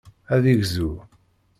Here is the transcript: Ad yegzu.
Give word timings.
Ad 0.33 0.43
yegzu. 0.47 0.91